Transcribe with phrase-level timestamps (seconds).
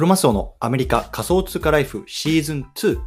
[0.00, 2.98] クロマスオのアメリカ仮想通貨ライフシーズン2。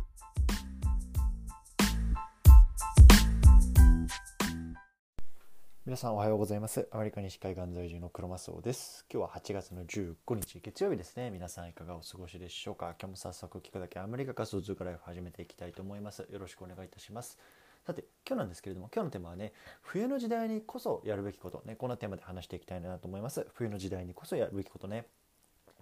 [5.88, 6.88] 皆さんおはようございます。
[6.92, 9.08] アメリカ西海岸在住のクロマスオです。
[9.12, 11.32] 今日は8月の15日月曜日ですね。
[11.32, 12.94] 皆さんいかがお過ごしでしょうか？
[13.02, 16.28] 今日も早速聞くだけアメリカ仮想通貨ライフ始めていきたいと思います。
[16.32, 17.40] よろしくお願いいたします。
[17.88, 25.08] さて今日なんですけれども今日のテーマはね冬の時代にこそやるべきことねこんなテーマで話していきたいなと思います冬の時代にこそやるべきことね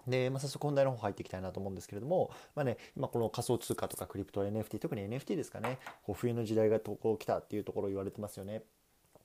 [0.06, 8.62] で、まあ、早速本題の方入っていきたいなと思うんですけれども、まあね、今この仮想通貨とかクリプト NFT 特に NFT ですかねこう冬の時代がこう来たっていうところを言われてますよね。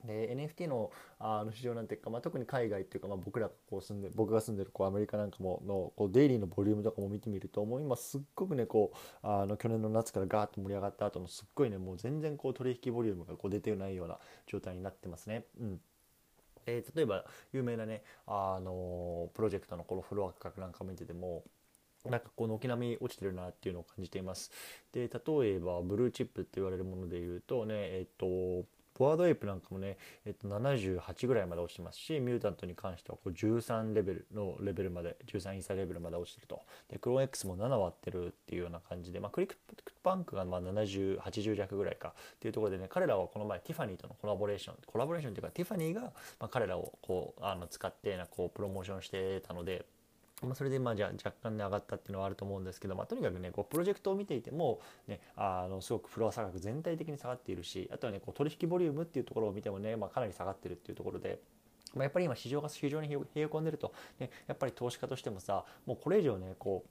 [0.04, 15.44] で NFT のあの市場なんていうか、まあ、特に海外っていうか、まあ、僕らがこう住んで僕が住んでるこうアメリカなんかものこうデイリーのボリュームとかも見てみるともう今すっごくねこうあの去年の夏からガーッと盛り上がった後のすっごいねもう全然こう取引ボリュームがこう出てないような状態になってますね。
[15.60, 15.80] うん
[16.68, 21.44] えー、例えば有名なねあのプロジェクトのこのフロア価格なんか見てても
[22.04, 24.50] なんかこう軒並み落ちてるなっていうのを感じています。
[24.92, 28.66] で例えばブルーチップって言われるもので言うとねえっ、ー、と
[28.98, 29.96] Bored Ape なんかもね、
[30.26, 36.60] えっと、78ぐらいまで落ちてますしミュータントに関してはこう13レベルのレベルまで13イーサレベルまで落ちてると。
[36.90, 39.56] でクローン X も7割ってるっていうような感じで、まあ、クリプト
[40.02, 49.84] パンクがまあ7080弱ぐらいかっていうところでね彼らはこの前ティファニーとのコラボレーションコラボレーションっていうかティファニーが、ま、彼らをこうあの使ってなこうプロモーションしてたので
[50.42, 61.40] ま、それでまあじゃあ若干ね上がったっていうのはあると思うんですけど、まあ、とにかくねこうプロジェクトを見ていても、ね、あのすごくフロア差額全体的に下がっているしあとはねこう取引ボリュームっていうところを見てもね、まあ、かなり下がってるっていうところで。
[61.94, 66.88] まあ、やっぱり今市場が非常に冷え込んでると、ね、やっぱり投資家としてもさもうこれ以上ねこう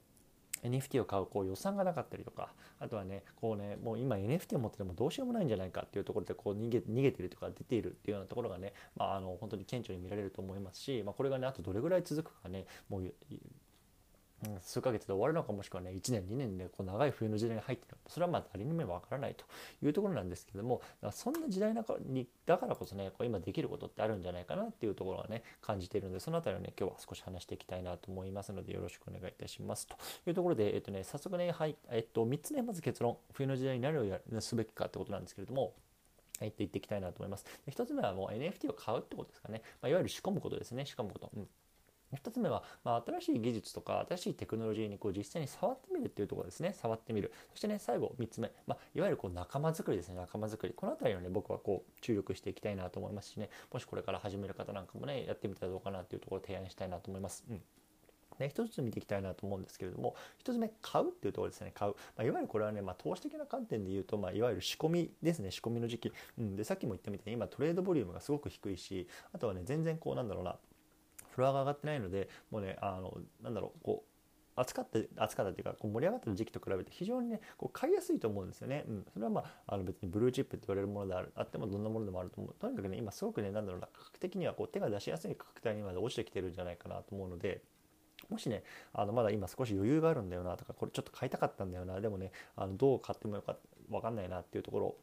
[0.64, 13.12] NFT を買うこう予算がなかったりとかあとはねこうねもう今 NFT を持っててもどうしようもないんじゃないかっていうところでこう逃げ逃げてるとか出ているっていうようなところがね、まあ、あの本当に顕著に見られると思いますし、まあ、これがねあとどれぐらい続くかねもう
[14.60, 19.44] 数ヶ月で終わるのかもしくはね1年2年でこう長い冬の時代に入ってるそれはまあ誰にもわからないと
[19.84, 35.72] いうところなんですけどもそんな時代中にだからこそねこう今できることってあるんじゃないかなっていうところはね感じているのでその辺りをね今日は少し話していきたいなと思いますのでよろしくお願いいたしますというところで、えっとね、早速ね、はいえっと、3つねまず結論冬の時代に何をやすべきかってことなんですけれども
[36.40, 37.44] 言っていっていきたいなと思います。
[37.68, 39.62] 1つ目はもう NFT を買うってことですかね。
[39.82, 40.86] まあ、いわゆる仕込むことですね。
[40.86, 41.30] 仕込むこと。
[41.36, 41.48] うん
[42.16, 46.74] 2つ目は、まあ、新しい技術とか新しいテクノロジーにこう実際に触ってみるっていうところですね。
[46.80, 47.32] 触ってみる。
[47.52, 50.16] そしてね最後3つ目、まあ、いわゆるこう仲間づくりですね。
[50.16, 50.74] 仲間づくり。
[50.74, 53.50] この辺りをね僕はこう注力していきたいなと思いますしね。
[53.72, 57.44] もしこれから始める方なんかもねやってみたらどうかなっていうところを提案したいなと思います。
[57.50, 57.62] うん。
[58.38, 61.72] ね、一つ見ていきたいなと思うんですけれども一つ目買うっていうところですね。
[61.74, 65.50] 買う、まあ、いわゆるこれはね、まあ、投資的な観点で言うと、まあ、いわゆる仕込みですね。
[65.50, 70.56] 仕込みの時期、うん、でさっきも言ったみたいに今トレードボリュームがすごく低いしあとはね全然こうなんだろうな。
[71.38, 74.04] フロアが上がってないのでもうねあのなんだろうこ
[74.56, 78.84] う暑かった暑かったっていうかこう盛り上がってる時期と比べて非常にねこう買いやすいと思うんですよね。
[78.88, 82.54] うん、それはまああの別にブルーチップって言われるものであるあってもどんなものでもあると思う。
[82.58, 87.62] とにかくね今すごくねなんだろうな価格的にはこう手が出しやすい価格帯にまで落ちてきてるんじゃないかなと思うので。
[88.28, 93.56] もしね、あのまだ今少し余裕があるんだよなとか、これちょっと買いたかったんだよな、でもね、あのどう買ってもよか
[93.88, 94.96] わかんないなっていうところ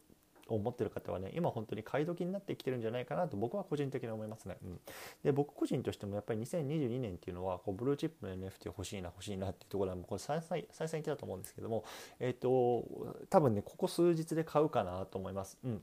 [0.48, 4.58] 思ってる方はね今本当に買い時になってきてるんじゃないかなと僕は個人的に思いますね。
[4.64, 4.80] うん、
[5.24, 11.84] で僕個人としてもやっぱり2022年っていうのはこうブルーチップの NFT 欲しいな欲しいなっていうところはもうこれ再三再三言ってたと思うんですけども
[12.20, 12.86] えっ、ー、と
[13.30, 15.58] 多分ねここ数日で買うかなと思います。
[15.64, 15.82] うん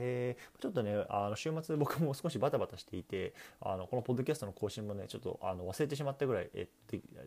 [0.00, 6.68] でちょっとねあの週末僕も少しバタバタしていてあのこのポッドキャストの更新もねちょっとあの忘れてしまったぐらいえ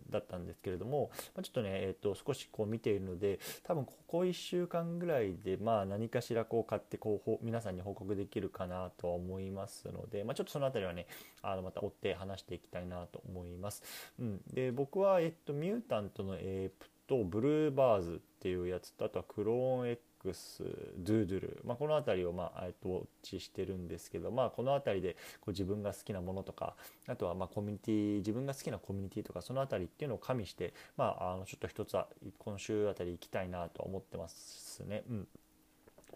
[0.10, 11.08] だったんですけれども、ま、ちょっとね、えっと、少しこう見ているので多分ここ1週間ぐらいで、まあ、何かしらこう買ってこう皆さんに報告できるかなとは思いますので、まあ、ちょっとその辺りはね
[11.42, 13.84] あのまた追って話していきたいなと思います。
[14.20, 20.64] うん、で僕は、えっと、ミュータントのエープとブルーバーズっていうやつとあとはクローン X ス
[20.98, 26.76] ドゥードゥル、まあ、この辺りを、まあ、えっと、ウォッチしてるんですけど、まあ、この辺りでこう自分が好きなものとか
[27.08, 32.08] あとはまコミュニティ自分が好きなコミュニティとかその辺りっていうのを加味して、まあ、あのちょっと一つは
[32.38, 35.04] 今週あたり行きたいなとは思ってますね。
[35.10, 35.28] うん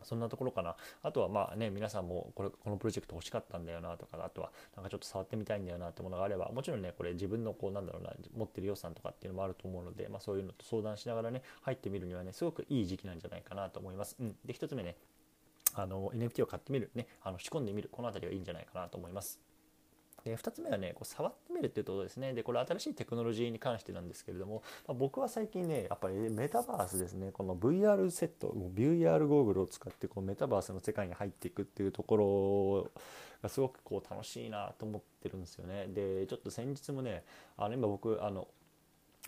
[0.03, 0.75] そんなところかな。
[1.03, 14.15] あとはまあね、皆さんもこれ、このプロジェクト欲しかったんだよなとか、あとはなんかちょっと触ってみたいんだよなってものがあれば、もちろんね、これ自分のこうなんだろうな、持ってる予算とかっていうのもあると思うので、まあそういうのと相談しながらね、入ってみるにはね、すごくいい時期なんじゃないかなと思います。
[14.19, 14.35] うん。
[14.45, 14.95] で、一つ目ね、
[15.73, 19.39] あの NFT を買ってみる、ね、あの仕込んでみる、この辺りはいいんじゃないかなと思います。
[20.29, 22.33] で2つ目はねこう触ってみるっていうところですね。
[22.33, 27.31] でこれ新しいテクノロジーに関してなんですけれども、まあ、僕は最近ねやっぱりメタバースですね。
[27.31, 32.91] この VR セット VR ゴーグルを使ってこうメタバースの世界に入っていくっていうところ
[33.41, 35.87] がすごくこう楽しいなと思ってるんですよね。
[35.87, 37.23] でちょっと先日もね
[37.57, 38.47] あの今僕あの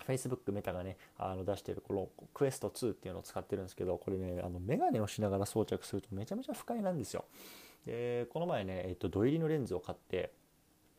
[0.07, 7.25] Facebook メタがねあの出してるこのクエスト2っていうのを使ってるんですけどこれねあのメガネをしながら装着するとめちゃめちゃ不快なんですよ。
[7.85, 10.31] でこの前ね、えっと、土入りのレンズを買って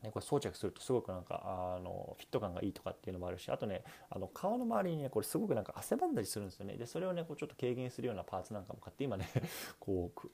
[0.02, 6.76] ね、これ装着するとすごくなんかあのフィット感がいいとかっていうのもあるしあとねあの顔の周りにねこれすごくなんか汗ばんだりするんですよね。
[6.76, 9.28] でそれをねこうちょっと軽減するようなパーツなんかも買って今ね
[9.78, 10.28] こう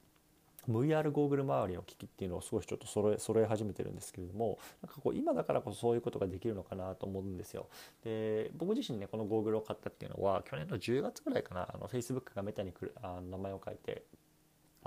[0.70, 7.68] VR ゴーグル周りの機器っていうのを少しちょっと揃え揃え始めてるんですけれどもなんかこう今だからこそそういうことができるのかなと思うんですよ。
[8.04, 14.04] で僕自身ねこのゴーグルを買ったっていうのは去年の10月ぐらいかなあの Facebook がメタに来るあの名前を書いて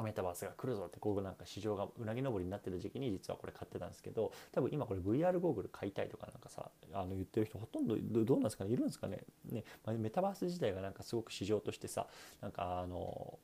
[0.01, 8.71] メタバースが来るぞってこうなんか市場がうなぎ登りになってる時期に実はこれ買ってたんですけど多分今これ VR ゴーグル買いたいとかなんかさあの言ってる人ほとんどどうなんですかね？
[8.71, 9.23] いるんですかね？
[9.51, 12.07] ね、まあ、メタバース自体がなんかすごく市場としてさ
[12.41, 13.39] なんかあの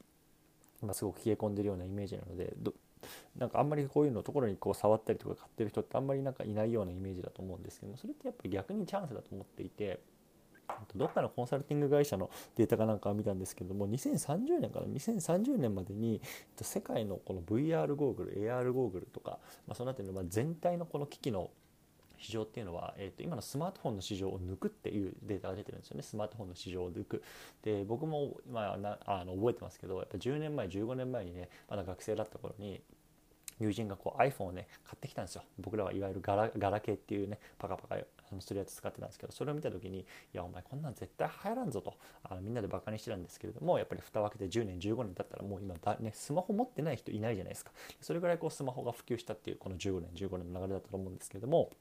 [0.82, 2.54] 今すごく冷え込んでるようなイメージなので
[3.38, 10.00] なんかあんまりこういうのところにこう触ったりとか買ってる人ってあんまりなんかいないようなイメージだと思うんですけどもそれってやっぱり逆にチャンスだと思っていて。
[10.96, 16.22] どっかのコンサルティング会社のデータかなんかを見たんですけども2030年から2030年までに
[16.60, 21.50] 世界のこの VR ゴーグル AR ゴーグルとか、まあ、その辺りの全体のこの機器の
[22.18, 26.04] 市場っていうのは、えー、と今のスマートフォンの市場を抜くっていうデータが出てるんですよね。
[26.04, 27.24] スマートフォンの市場を抜く。
[27.62, 32.82] で僕も今なあの覚えてますけどやっぱ10年前15年前にねまだ学生だった頃に
[33.60, 35.44] 友人がこう iPhone をね買ってきたんですよ。
[35.60, 37.98] 僕らはいわゆるガラガラケーっていうねパカパカ
[38.42, 41.94] するやつ使ってたんですけどそれを見た時にいやお前こんなん絶対流行らんぞと。
[42.24, 47.72] あのみんなでバカにしてたんですけれどもやっぱり蓋を開けて10年15年経ったらもう今だ、ね、スマホ持ってない人いないじゃないですか。
[48.02, 51.72] それぐらいこうスマホが普及したっていうこの15年15年の流れだったと思うんですけれども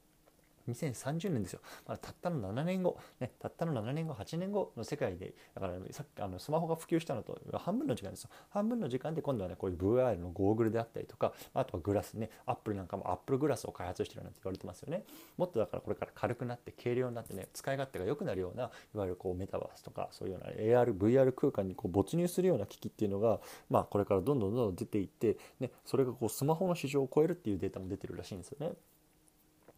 [0.69, 8.29] 2030年ですよ、まあ、たったの7年後、ね、たったの7年後8年後の世界でだからさっきあのスマホが普及したのと半分の時間ですよ。
[8.49, 15.03] 半分の時間で今度はねこういう VR のゴーグルであったりとかあとはグラスねアップルなんかもアップルグラスを開発してるなんて言われてますよね。
[15.37, 23.39] もっとだからこれから軽くなって軽量になってね使い勝手が良くなるようないわゆるこうメタバースとかそういうような AR、VR 空間にこう没入するような機器っていうのが
[23.69, 28.73] まあこれからどんどんどんどん出ていって、ね、それがこうスマホの市場を超えるっていうデータも出てるらしいんですよね。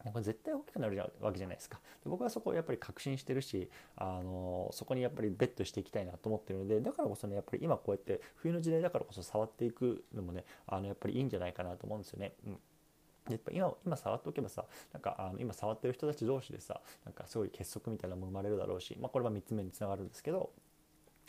[0.05, 12.33] これ絶対大きくなるわけじゃないですかで僕はそこをやっぱり確信してるしあのそこにやっぱりベットしていきたいなと思ってるのでだからこそねやっぱり今こうやって冬の時代だからこそ触っていくのもねあのやっぱりいいんじゃないかなと思うんですよね。
[12.45, 12.59] うん
[13.29, 14.63] やっぱ今今触っておけばさ
[14.93, 20.51] なんかあの今触ってる人たち同士でさなんかすごい結束みたいなのも生まれるだろうし、まあ、これは3つ目につながるんですけど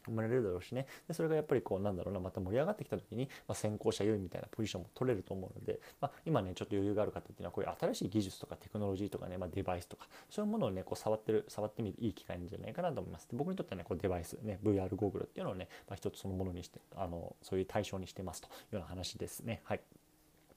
[0.06, 0.86] 生まれるだろうしね。
[1.06, 2.20] でそれがやっぱりこうなんだろうな。
[2.20, 13.28] また盛り上がってきた時に、まあ、先行者優位みたいなポジションも取れると思うので、まあ、今ねちょっと余裕がある方っていうのはこういう新しい技術とかテクノロジーとかね、まあ、デバイスとかそういうものをねこう触ってる触ってみるいい機会なんじゃないかなと思います。
[13.30, 19.60] で僕にとってはねこうデバイスね VR ゴーグルっていうのをね、まあ、一つそのものにしてあのそういう対象にしてますというような話ですね。
[19.64, 19.80] はい。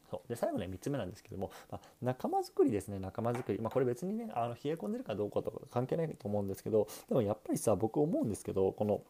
[0.09, 0.29] そう。
[0.29, 2.99] で最後ね3つ目なんですけども、まあ、仲間づくりですね。
[2.99, 9.01] 仲間づくり、まあ、これ別にねあの冷え込んでるかどうかとか関係ないと思うんですけどでもやっぱりさ僕思うんですけどこの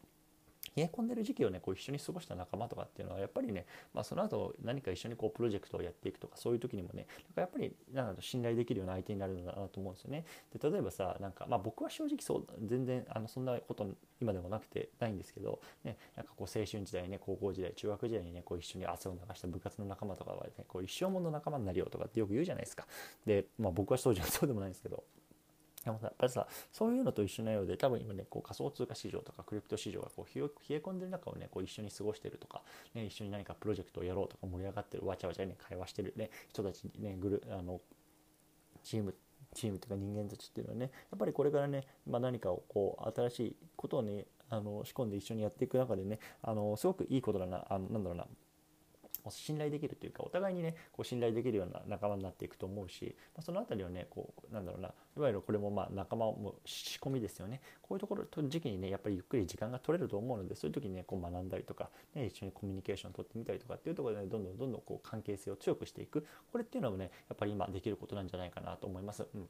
[0.76, 10.24] 冷え込んでる時期をねこう一緒に過ごした仲間とかっていうのはやっぱりね、まあ、その後何か一緒にこうプロジェクトをやっていくとかそういう時にもねやっぱりなんだろう信頼できるような相手になるのだなと思うんですよね。
[10.58, 13.86] で例えばさなんか、まあ、僕は正直そう全然あのそんなこと
[14.20, 22.86] 今でもなくてないんですけど、ね、なんかこう青春時代ね高校時代中学時代にねこう一緒に汗を流した部活の仲間とかはねこう一生もの仲間になるよとかってよく言うじゃないですか。
[23.26, 25.04] で、まあ、僕はそうじゃそうでもないんですけど。
[25.84, 32.62] でもさやっぱりさそういうのと一緒のようで多分今ねこう仮想通貨市場とかクリプト市場がこう冷え込んでる中をねこう一緒に過ごしてるとか、
[32.94, 37.80] ね、一緒に何かプロジェクトをやろうとか盛り上がってるわちゃわちゃね会話してる、ね、人たちにねグルあの
[38.82, 39.14] チーム
[39.54, 48.26] チームというか人間たちっていうのはねやっぱりこれからね、まあ、何かをこう新しいことをねあの仕込んで一緒にやっていく中でねあのすごくいいことだなあのなんだろうな
[49.30, 57.60] 信頼できるというかお互いにねこう信頼できるような仲間になっていくと思うし、まあ、その辺りはねこうなんだろうないわゆるこれもまあ仲間も仕込みですよね。
[57.82, 66.26] こういうところと時期にねやっぱりゆっくり時間が取れると思うのでそういう時にねこう学んだりとか、ね、一緒にコミュニケーションを取ってみたりとかっていうところで、ね、どんどんどんどんこう関係性を強くしていく。
[66.50, 69.26] これっていうのはねやっぱり今できることなんじゃないかなと思います。
[69.34, 69.48] うん。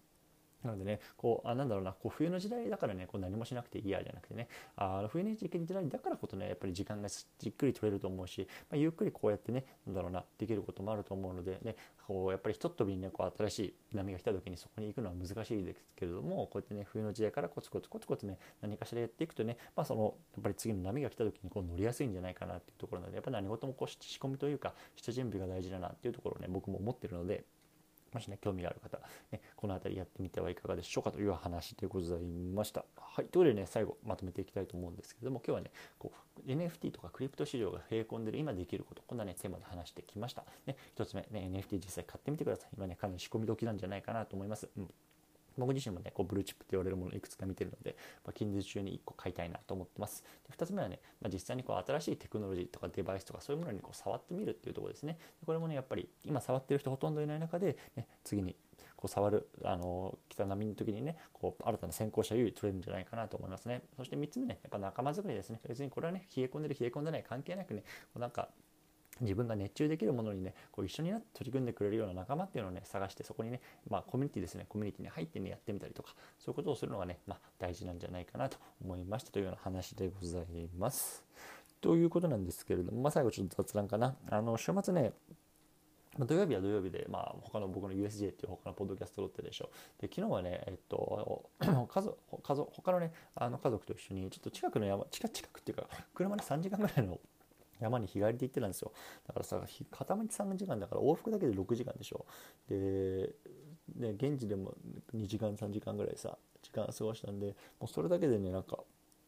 [0.65, 11.77] なのでね、こう、あなんだろうな、こう冬の時代だからね、こう何もしなくていいやじゃなくてね、あ冬の時代だからこそね、やっぱり時間がじっくり取れると思うし、まあ、ゆっくりこうやってね、なんだろうな、できることもあると思うので、ね、
[12.07, 13.59] こうやっぱりひとっ飛びにね、こう新し
[13.93, 27.45] い波が来た時にそこに行くのは難しいですけれども、こうやってね、冬の時代からコツコツコツコツね、何かしらやっていくとね、まあその、やっぱり次の波が来た時にこう乗りやすいんじゃないかなっていうところなので、やっぱり何事もこう仕込みというか、下準備が大事だなっていうところをね、僕も思ってるので、
[28.13, 28.99] もしね、興味がある方、
[29.31, 32.85] ね、この辺りやってみてはいかがでしょうかという話でございました。
[32.97, 33.25] はい。
[33.25, 36.13] ということでね、最後まとめていきたいと思うんですけども、今日はね、こ
[36.45, 40.45] う NFT とかクリプト市場が冷え込んでる今できること、こんなね、テーマで話してきました。
[40.67, 42.71] ね、1つ目、ね、NFT 実際買ってみてください。
[42.77, 44.69] 今ね、かなり仕込み時なんじゃないかなと思います。
[44.77, 44.95] うん
[45.57, 50.25] 僕自身もね、こうブルーチップって言われるものをいくつか見てるので、まあ、近日中に1個買いたいなと思ってます。
[50.49, 55.19] で2つ目はね、まあ、実際にこう新しいテクノロジーとかデバイスとかそういうものにこう触ってみるっていうところですね。
[55.41, 58.57] でこれもね、やっぱり今触ってる人ほとんどいない中で、ね、次に
[58.97, 63.83] こう触る、あの来た波の時にね、こう新たな先行者優位取れるんじゃないかなと思いますね。
[63.97, 65.61] そして3つ目ね、やっぱ仲間づくりですね。
[65.69, 68.49] 別にこれはね、冷え込んでる冷え込んでない関係なくね、こうなんか
[69.21, 81.25] 自分が熱中できるものにねこう一緒になって取り組んでくれるような仲間っていうのをね探してそこにねまあコミュニティですねコミュニティに入ってねやってみたりとかそういうことをするのがね、まあ、大事なんじゃないかなと思いましたというような話でございます。
[81.81, 84.15] ということなんですけれども、まあ、最後ちょっと雑談かな。
[84.31, 85.13] あの週末ね
[86.19, 90.03] 土曜日は土曜日で、まあ、他の僕の USJ っていう他のポッドキャスト撮ってでしょう。
[90.03, 91.49] で、昨日はね、えっと、
[91.89, 97.19] 家族、家族、他のね、あの家族と一緒に、ちょっと近くの山、近近くっていうか、車で3時間ぐらいの
[97.83, 98.93] 山に日帰りで行ってたんですよ。
[99.27, 99.61] だからさ、
[99.91, 102.25] 片道3時間だから往復だけで6時間でしょ。
[102.69, 103.35] で、
[103.97, 104.75] で現地でも
[105.15, 108.79] 2時間3時間ぐらいさ、時間過ごしたんで、もうそれだけでね、なんか、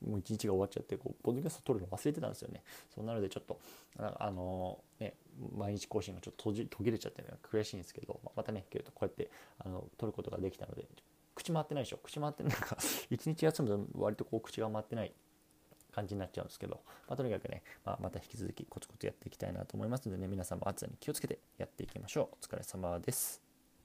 [0.07, 2.63] もう一日が終わっちゃってこうポッドキャスト撮るの忘れてたんですよね。
[2.95, 3.59] そうなのでちょっと
[3.99, 5.15] あのね
[5.57, 10.87] 毎日更新がちょっと途切れちゃってるのが悔しいんですけど、またねこうやってあの撮ることができたので
[11.35, 12.77] 口回ってないでしょ口回ってなんか
[13.09, 15.13] 一日休むと割とこう口が回ってない
[15.95, 22.37] 感じになっちゃうんですけど、まあ、とにかくね、まあ、また引き続きコツコツやっていきたいなと思いますのでね、皆さんも暑さに気をつけてやっていきましょう。
[22.43, 23.44] お疲れ様です。